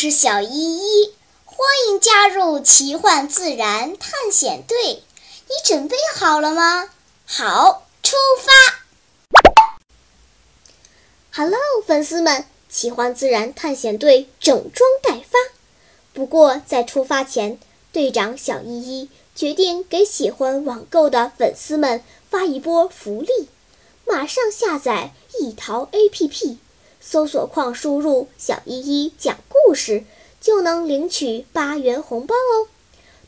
[0.00, 1.12] 是小依依，
[1.44, 5.02] 欢迎加入奇幻自然探险队。
[5.48, 6.88] 你准备好了吗？
[7.26, 8.52] 好，出发
[11.34, 15.36] ！Hello，粉丝们，奇幻自然探险队整装待发。
[16.12, 17.58] 不过在出发前，
[17.90, 23.48] 队长小依依决定给喜欢网购的粉丝们发一波福利，
[24.06, 26.58] 马上下载易淘 APP。
[27.00, 30.04] 搜索框输入“小依依讲故事”，
[30.40, 32.68] 就能领取八元红包哦！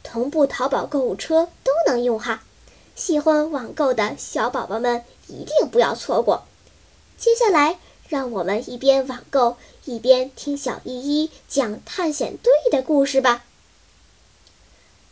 [0.02, 2.42] 同步淘宝购物车都能用哈，
[2.94, 6.44] 喜欢网购的小宝宝们一定不要错过。
[7.18, 13.44] 接下来，让我们一边网购一边听小依依讲探险队的故事吧。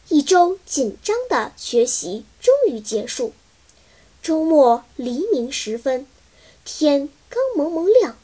[0.08, 3.34] 一周紧张的学习终于结束，
[4.22, 6.06] 周末黎明时分，
[6.64, 8.16] 天刚蒙蒙亮。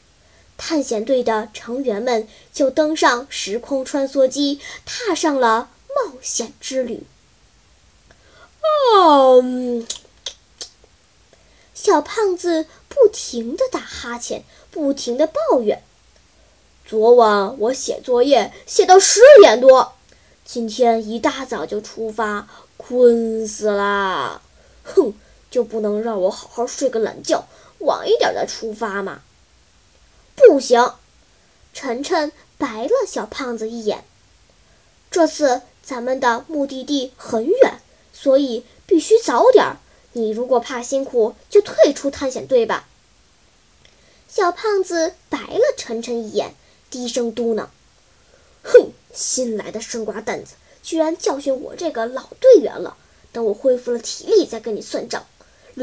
[0.57, 7.03] 探险队的成员们就登上时空穿梭机，踏上了冒险之旅。
[8.93, 9.43] 哦，
[11.73, 15.83] 小胖子不停地打哈欠，不停地抱怨
[16.87, 19.93] ：“昨晚我写作业写到十点多，
[20.45, 24.41] 今天一大早就出发，困死啦。
[24.83, 25.13] 哼，
[25.51, 27.45] 就不能让我好好睡个懒觉，
[27.79, 29.21] 晚一点再出发吗？”
[30.35, 30.93] 不行，
[31.73, 34.03] 晨晨白了小胖子一眼。
[35.09, 37.79] 这次咱们的目的地很远，
[38.13, 39.77] 所以必须早点。
[40.13, 42.87] 你如果怕辛苦，就退出探险队吧。
[44.27, 46.53] 小胖子白了晨晨一眼，
[46.89, 47.67] 低声嘟囔
[48.63, 52.97] ：“哼，新来的生瓜蛋子，居然教训我这个老队员了。
[53.31, 55.25] 等我恢复了体力，再跟你算账。”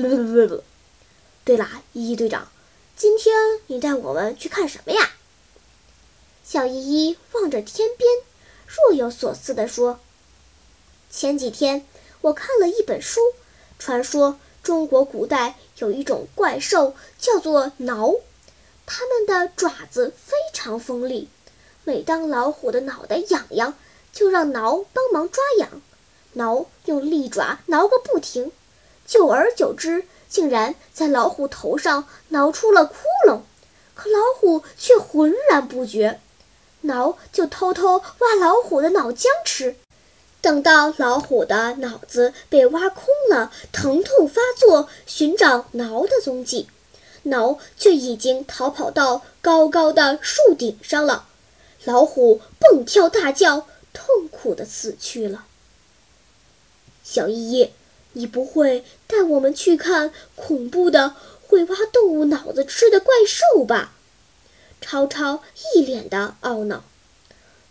[1.44, 2.51] 对了，依依队长。
[3.02, 3.34] 今天
[3.66, 5.10] 你带我们去看什么呀？
[6.44, 8.08] 小依依望着天边，
[8.64, 9.98] 若有所思地说
[11.10, 11.84] ：“前几天
[12.20, 13.20] 我看了一本书，
[13.76, 18.14] 传说中国古代有一种怪兽叫做挠，
[18.86, 21.28] 它们的爪子非常锋利，
[21.82, 23.74] 每当老虎的脑袋痒痒，
[24.12, 25.82] 就让挠帮忙抓痒，
[26.34, 28.52] 挠用利爪挠个不停，
[29.04, 32.94] 久而久之。”竟然在老虎头上挠出了窟
[33.28, 33.40] 窿，
[33.94, 36.20] 可老虎却浑然不觉，
[36.80, 39.76] 挠就偷偷挖老虎的脑浆吃。
[40.40, 46.66] 等到老虎的脑子被挖空了，疼痛发作，寻找挠的踪迹，
[47.24, 51.26] 挠却已经逃跑到高高的树顶上了。
[51.84, 55.44] 老虎蹦跳大叫，痛苦地死去了。
[57.04, 57.70] 小依依。
[58.14, 61.14] 你不会带我们去看恐怖的
[61.46, 63.94] 会挖动物脑子吃的怪兽吧？
[64.80, 65.42] 超超
[65.74, 66.84] 一脸的懊恼。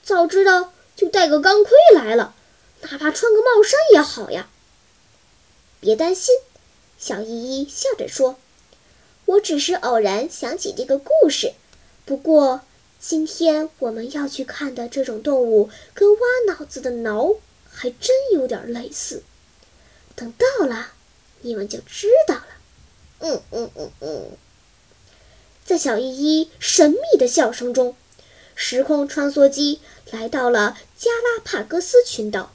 [0.04, 2.34] 早知道就带个钢盔来了，
[2.82, 4.50] 哪怕穿个帽衫也好呀。
[5.80, 6.36] 别担心，
[6.98, 8.38] 小依依笑着说
[9.26, 11.54] ：“我只是偶然想起这个故事。
[12.06, 12.62] 不过
[13.00, 16.20] 今天我们要去看的这种动物，跟挖
[16.54, 17.36] 脑子的挠
[17.70, 19.24] 还真有点类似。”
[20.22, 20.90] 等到了，
[21.42, 22.46] 你们就知道了。
[23.22, 24.30] 嗯嗯嗯嗯，
[25.66, 27.96] 在小依依神秘的笑声中，
[28.54, 29.80] 时空穿梭机
[30.12, 32.52] 来到了加拉帕戈斯群岛。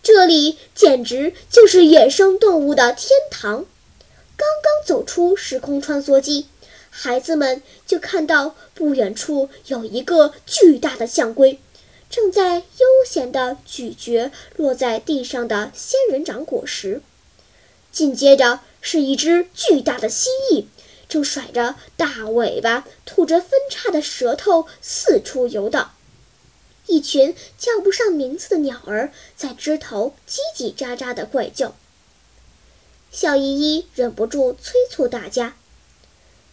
[0.00, 3.66] 这里简直就是野生动物的天堂。
[4.36, 6.46] 刚刚走出时空穿梭机，
[6.88, 11.58] 孩子们就看到不远处有一个巨大的象龟。
[12.12, 17.00] 正在悠闲地咀嚼落在地上的仙人掌果实，
[17.90, 20.66] 紧接着是一只巨大的蜥蜴，
[21.08, 25.94] 正甩着大尾巴，吐着分叉的舌头四处游荡。
[26.86, 31.74] 一群叫不上名字的鸟儿在枝头叽叽喳喳地怪叫。
[33.10, 35.56] 小依依忍不住催促大家：“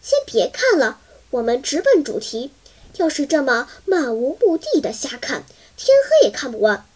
[0.00, 2.50] 先别看了，我们直奔主题。”
[2.96, 5.44] 要是这么漫无目的的瞎看，
[5.76, 6.86] 天黑也看不完。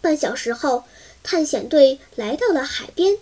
[0.00, 0.84] 半小时后，
[1.22, 3.18] 探险队来到了海边，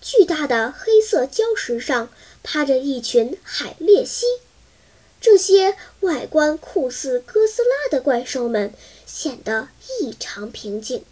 [0.00, 2.08] 巨大的黑色礁石上
[2.42, 4.26] 趴着一群海鬣蜥。
[5.20, 8.72] 这些外观酷似哥斯拉的怪兽们
[9.04, 9.68] 显得
[10.00, 11.04] 异常平静，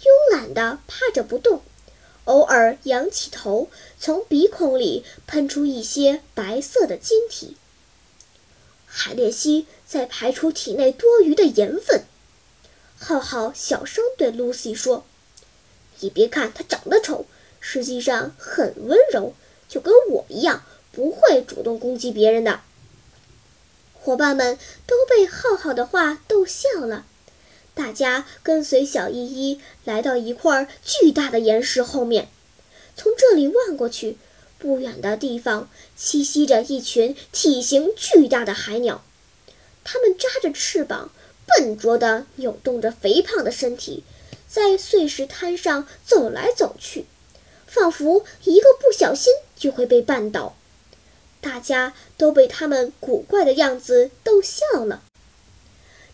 [0.00, 1.62] 慵懒地趴着不动，
[2.24, 3.68] 偶尔仰起头，
[4.00, 7.56] 从鼻孔里喷出一些白色的晶体。
[8.96, 12.04] 海鬣蜥在排出体内多余的盐分。
[12.96, 15.04] 浩浩小声对露西说
[15.98, 17.26] ：“你别看它长得丑，
[17.58, 19.34] 实际上很温柔，
[19.68, 22.60] 就跟我一样，不会主动攻击别人的。”
[24.00, 24.56] 伙伴们
[24.86, 27.04] 都被浩浩的话逗笑了。
[27.74, 32.28] 大家跟随小依依来到一块巨大的岩石后面，
[32.94, 34.16] 从这里望过去，
[34.58, 35.68] 不远的地方
[35.98, 39.04] 栖息着一群体型巨大的海鸟，
[39.84, 41.10] 它们扎着翅膀，
[41.46, 44.04] 笨拙地扭动着肥胖的身体，
[44.48, 47.04] 在碎石滩上走来走去，
[47.66, 50.56] 仿佛一个不小心就会被绊倒。
[51.40, 55.02] 大家都被它们古怪的样子逗笑了。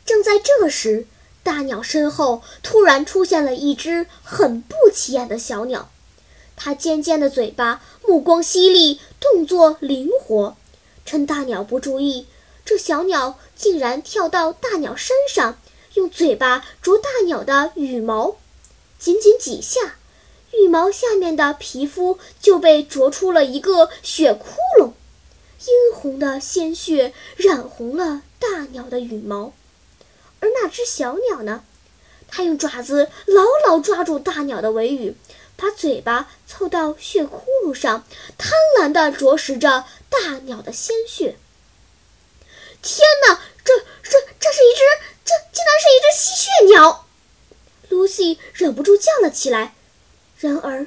[0.05, 1.07] 正在这时，
[1.45, 5.93] 大鸟身后突然出现了一只很不起眼的小鸟，
[6.63, 10.55] 它尖尖的嘴巴，目光犀利，动作灵活。
[11.07, 12.27] 趁大鸟不注意，
[12.67, 15.59] 这小鸟竟然跳到大鸟身上，
[15.95, 18.37] 用嘴巴啄大鸟的羽毛。
[18.99, 19.97] 仅仅几下，
[20.53, 24.47] 羽毛下面的皮肤就被啄出了一个血窟
[24.79, 24.93] 窿，
[25.67, 29.55] 殷红的鲜血染红了大鸟的羽毛。
[30.41, 31.65] 而那只小鸟呢？
[32.33, 35.17] 它用爪子牢牢抓住大鸟的尾羽，
[35.61, 38.07] 把嘴巴凑到血窟窿上，
[38.39, 41.37] 贪婪地啄食着大鸟的鲜血。
[42.81, 43.43] 天哪！
[43.63, 44.81] 这、这、这是一只……
[45.23, 47.07] 这竟然是一只吸血鸟
[47.91, 49.75] ！Lucy 忍不住叫了起来。
[50.39, 50.87] 然而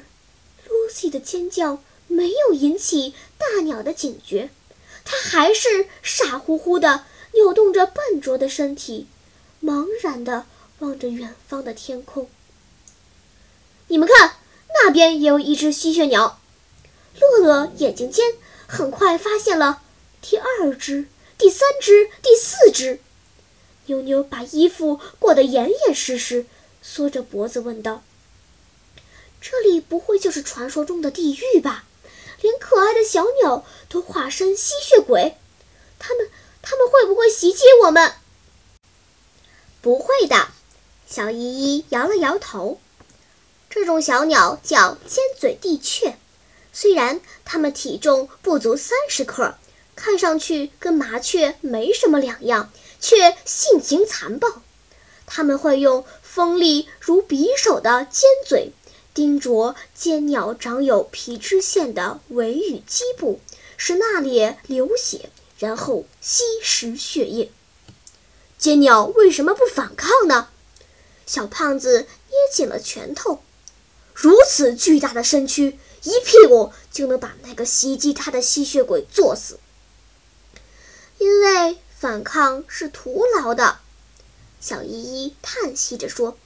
[0.67, 4.49] ，Lucy 的尖叫没有引起大鸟的警觉，
[5.05, 9.07] 它还是傻乎乎地扭动着笨拙的身体。
[9.63, 10.45] 茫然地
[10.79, 12.27] 望着远方的天空。
[13.87, 14.37] 你们看，
[14.93, 16.39] 边也有一只吸血鸟。
[17.19, 18.35] 乐乐眼睛尖，
[18.65, 19.81] 很快发现了
[20.21, 21.07] 第二只、
[21.37, 23.01] 第三只、第四只。
[23.87, 26.45] 妞妞把衣服裹得严严实实，
[26.81, 28.01] 缩着脖子问道
[29.41, 31.83] ：“这里不会就是传说中的地狱吧？
[32.39, 35.35] 连可爱的小鸟都化身吸血鬼，
[35.99, 36.29] 他们，
[36.61, 38.13] 他们会不会袭击我们？”
[39.81, 40.47] 不会的，
[41.05, 42.79] 小依依摇了摇头。
[43.75, 46.15] 这种小鸟叫尖嘴地雀，
[46.71, 49.55] 虽然它们体重不足三十克，
[49.95, 54.61] 看上去跟麻雀没什么两样，却性情残暴。
[55.25, 58.73] 它们会用锋利如匕首的尖嘴
[59.11, 63.39] 叮啄尖鸟长有皮脂腺的尾羽基部，
[63.75, 67.51] 使那里流血，然后吸食血液。
[68.59, 70.49] 尖鸟为什么不反抗呢？
[71.25, 73.41] 小胖子捏紧了拳头。
[74.13, 79.59] 如此巨大的身躯，一屁股就能把那个袭击他的吸血鬼坐死。
[81.17, 83.79] 因为反抗是徒劳的，
[84.59, 86.37] 小依依叹息着说：“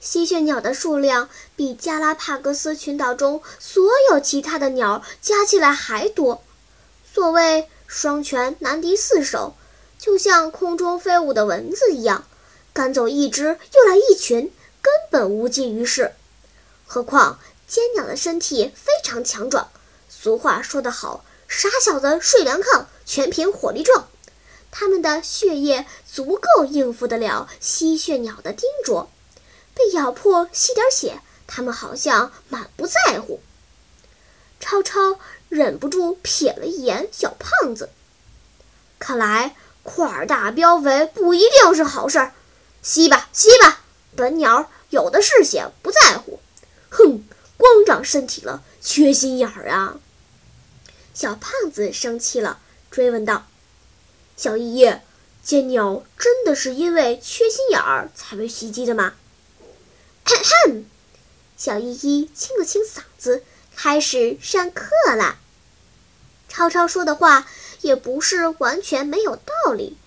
[0.00, 6.42] 吸血鸟的数量比加拉帕戈斯群岛中所有其他的鸟加起来还多。
[7.12, 9.54] 所谓双拳难敌四手。”
[9.96, 12.26] 就像空中飞舞的蚊子一样，
[12.74, 14.52] 赶走一只又来一群，
[14.82, 16.12] 根本无济于事。
[16.94, 19.68] 何况尖鸟的身体非常强壮，
[20.08, 24.06] 俗话说得好：“傻小子睡凉炕，全凭火力壮。”
[24.70, 29.08] 它们的血液足够应付得了吸血鸟的叮啄，
[29.74, 33.40] 被咬破吸点血，它们好像满不在乎。
[34.60, 37.90] 超超忍不住瞥了一眼小胖子，
[39.00, 39.56] 看来。
[39.82, 42.32] 块大膘肥不一定是好事儿，
[42.82, 43.82] 吸吧吸吧，
[44.14, 46.38] 本鸟有的是血，不在乎。
[46.96, 47.24] 哼，
[47.56, 49.98] 光长身体了，缺心眼儿啊！
[51.12, 52.60] 小胖子生气了，
[52.90, 53.46] 追问道
[54.36, 54.94] ：“小依依，
[55.42, 59.14] 尖鸟真的是因为缺心眼儿才被袭击的吗？”
[60.24, 60.34] 咳
[60.68, 60.84] 咳，
[61.56, 63.42] 小依依清了清嗓子，
[63.74, 64.86] 开始上课
[65.16, 65.38] 了。
[66.48, 67.46] 超超说的话。
[67.80, 69.98] 也不是完全没有道理，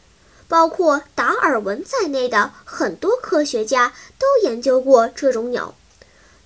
[0.48, 5.76] 包括达尔文在内的很多科学家都研究过这种鸟。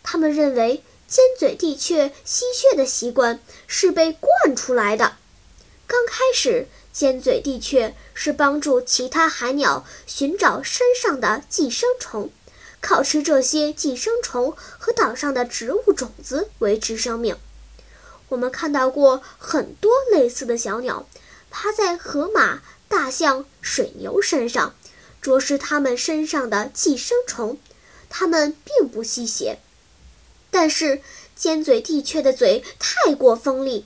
[0.04, 5.18] 他们认为尖嘴地雀吸血的习惯是被惯出来的。
[5.88, 12.30] 刚开始，尖嘴地雀是帮助其他海鸟寻找身上的寄生虫，
[12.80, 17.38] 靠吃这些寄生虫和岛上的植物种子维持生命。
[18.30, 21.08] 我们看到过很多类似的小鸟。
[21.54, 24.74] 趴在河马、大象、水牛身上，
[25.22, 27.60] 啄食它们身上的寄生虫。
[28.10, 29.60] 它们并不吸血，
[30.52, 31.02] 但是
[31.36, 33.86] 尖嘴地雀的嘴太过锋利，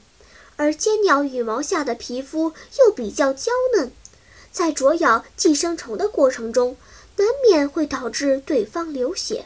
[0.58, 3.92] 而尖鸟羽毛下的皮肤又比较娇嫩，
[4.52, 6.76] 在啄咬寄生虫的过程中，
[7.16, 9.46] 难免会导致对方流血。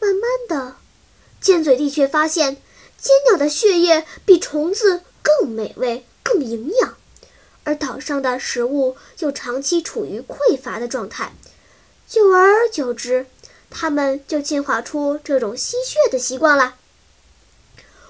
[0.00, 0.76] 慢慢的，
[1.40, 2.56] 尖嘴地雀发现，
[2.98, 6.96] 尖鸟的血液比虫子更美味、更营养。
[7.64, 11.32] 而岛上的食物又长期处于匮乏的状态，
[12.08, 13.26] 久而久之，
[13.70, 16.76] 他们就进化出这种吸血的习惯了。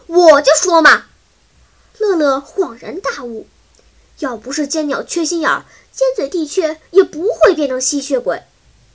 [0.07, 1.07] 我就说嘛，
[1.99, 3.47] 乐乐恍然大悟，
[4.21, 8.43] 要不是尖鸟缺心眼儿，尖嘴地雀也不会变成吸血鬼。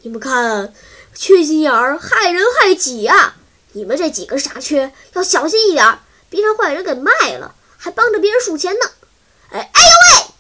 [0.04, 0.74] 你们看，
[1.14, 3.36] 缺心眼儿害人害己啊！
[3.74, 6.00] 你们这几个傻缺要小心一点，
[6.30, 8.92] 别让坏人给卖了，还帮着别人数钱呢。
[9.50, 10.34] 哎，哎呦喂！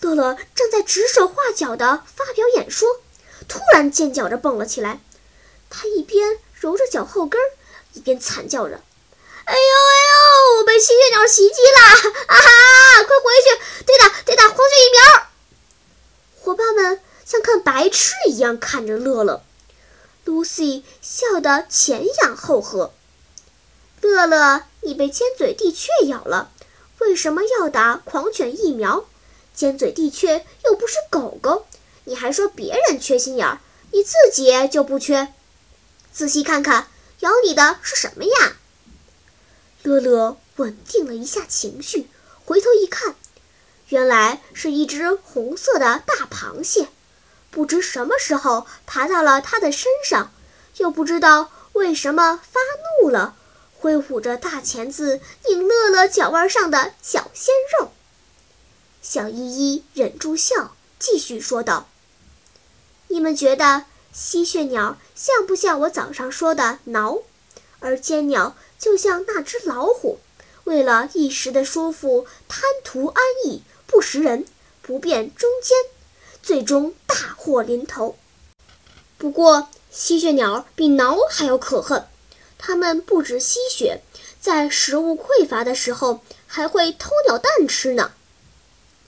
[0.00, 2.88] 乐乐正在指手画脚地发表演说，
[3.46, 5.00] 突然尖叫着蹦了起来。
[5.74, 7.40] 他一边揉着脚后跟，
[7.94, 8.74] 一边惨叫着
[9.46, 9.92] ：“哎呦哎
[10.52, 10.58] 呦！
[10.58, 12.12] 我被吸血鸟袭击了！
[12.26, 13.02] 啊哈！
[13.04, 15.26] 快回去，得打得打黄血疫苗！”
[16.42, 19.42] 伙伴们像看白痴一样看着乐乐。
[20.26, 22.92] Lucy 笑得前仰后合。
[24.02, 26.50] 乐乐，你被尖嘴地雀咬了，
[26.98, 29.06] 为什么要打狂犬疫苗？
[29.54, 31.66] 尖嘴地雀又不是狗狗，
[32.04, 33.60] 你还说别人缺心眼儿，
[33.92, 35.32] 你自己就不缺？
[36.12, 36.88] 仔细看看，
[37.20, 38.56] 咬你的是什么呀？
[39.82, 42.08] 乐乐稳定了一下情绪，
[42.44, 43.16] 回头一看，
[43.88, 46.88] 原来是一只红色的大螃蟹，
[47.50, 50.32] 不知什么时候爬到了他的身上，
[50.76, 52.60] 又不知道为什么发
[53.00, 53.34] 怒了，
[53.78, 57.90] 挥舞着大钳子拧乐乐脚腕上的小鲜肉。
[59.00, 61.88] 小依依忍住笑，继续说道
[63.08, 67.22] ：“你们觉得吸血鸟像不像我早上说的挠？
[67.80, 70.18] 而尖鸟就像那只老虎，
[70.64, 74.44] 为了一时的舒服，贪图安逸，不食人，
[74.82, 75.76] 不辨忠奸，
[76.42, 78.16] 最终大祸临头。
[79.16, 82.06] 不过，吸血鸟比挠还要可恨，
[82.58, 84.02] 它们不止吸血，
[84.40, 88.12] 在食物匮乏的时候，还会偷鸟蛋吃呢。”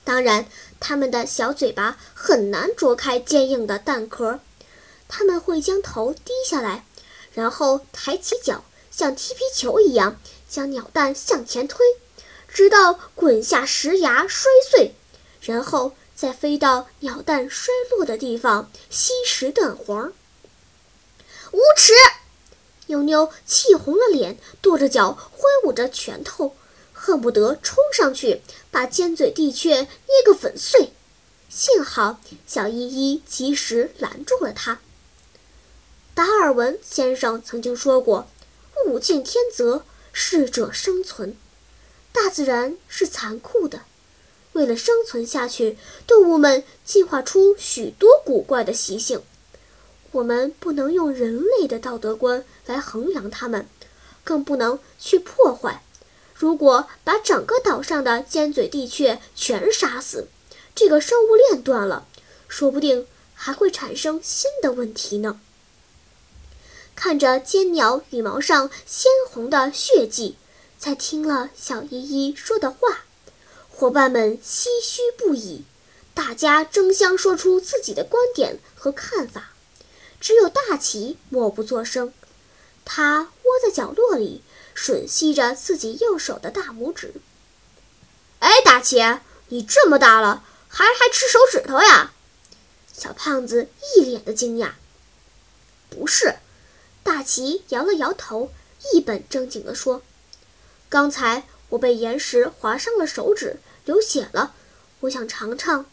[0.02, 0.46] 当然，
[0.80, 4.40] 它们的小嘴巴很难啄开坚硬的蛋壳，
[5.08, 6.84] 它们会将头低下来，
[7.32, 11.84] 然后抬起脚，像踢皮球一样将鸟蛋向前推，
[12.48, 14.94] 直到滚下石崖摔碎，
[15.40, 20.12] 然后再飞到鸟蛋摔落的地方吸食蛋黄。
[21.52, 21.92] 无耻！
[22.86, 26.56] 妞妞气红了脸，跺着脚，挥舞着拳头。
[26.96, 30.94] 恨不得冲上去把尖嘴地雀捏个粉碎，
[31.50, 34.80] 幸好小依依及时拦住了他。
[36.14, 38.28] 达尔文先生曾经说过
[38.86, 41.36] ：“物竞天择，适者生存。”
[42.12, 43.80] 大自然是残酷的，
[44.52, 49.22] 为了生存下去，动物们进化出许多古怪的习性。
[50.12, 53.66] 我们不能用人类的道德观来衡量它们，
[54.22, 55.82] 更不能去破坏。
[56.32, 60.28] 如果把整个岛上的尖嘴地雀全杀死，
[60.76, 62.06] 这个生物链断了，
[62.46, 65.40] 说不定还会产生新的问题呢。
[66.94, 70.36] 看着尖鸟羽毛上鲜红的血迹，
[70.78, 73.04] 在听了小依依说的话，
[73.68, 75.64] 伙伴们唏嘘不已，
[76.14, 79.50] 大家争相说出自己的观点和看法，
[80.20, 82.12] 只有大齐默不作声，
[82.84, 84.42] 他窝在角落里。
[84.76, 87.14] 吮吸着自己右手的大拇指。
[88.40, 89.20] 哎，大齐，
[89.50, 92.12] 你这么大了，还还吃手指头呀？
[92.92, 94.72] 小胖子一脸的惊讶。
[95.88, 96.38] 不是，
[97.04, 98.50] 大奇摇了摇头，
[98.92, 100.02] 一本正经地说
[100.90, 104.54] ：“刚才我被岩石划伤了手指，流血了。
[105.00, 105.86] 我想尝尝，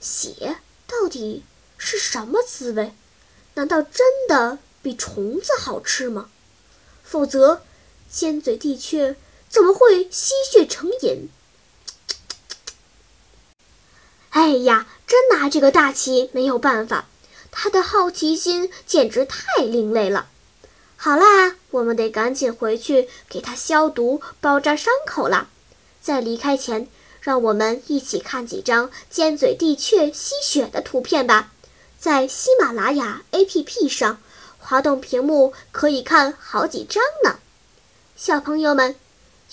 [0.00, 0.56] 血
[0.88, 1.44] 到底
[1.78, 2.92] 是什么滋味？
[3.54, 6.30] 难道真的比虫子好吃吗？
[7.04, 7.62] 否则……”
[8.10, 9.16] 尖嘴地雀
[9.48, 11.28] 怎么会吸血成瘾？
[14.30, 17.08] 哎呀，真拿这个大奇没有办法，
[17.50, 20.30] 他的好奇心简直太另类了。
[21.04, 25.50] 好啦，我们得赶紧回去给他消毒、包扎伤口了。
[26.00, 26.88] 在离开前，
[27.20, 31.52] 让我们一起看几张尖嘴地雀吸血的图片吧。
[31.98, 34.18] 在喜马拉雅 APP 上，
[34.56, 37.38] 滑动屏幕可以看好几张呢。
[38.16, 38.96] 小朋友们，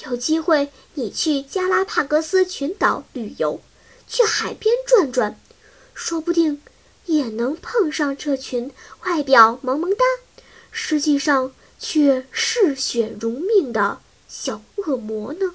[0.05, 3.59] 有机会你去加拉帕戈斯群岛旅游，
[4.07, 5.37] 去海边转转，
[5.93, 6.61] 说不定
[7.07, 8.71] 也能碰上这群
[9.03, 10.05] 外表萌萌哒，
[10.71, 15.53] 实际上却嗜血如命的小恶魔呢。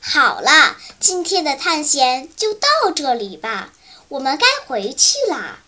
[0.00, 3.72] 好了，今天的探险就到这里吧。
[4.08, 5.60] 我们该回去啦。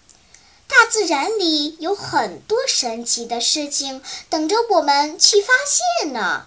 [0.69, 6.47] 大自然里有很多神奇的事情等着我们去发现呢。